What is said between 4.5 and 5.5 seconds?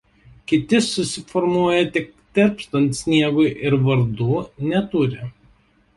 neturi.